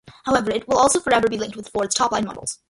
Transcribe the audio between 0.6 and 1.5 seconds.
will also forever be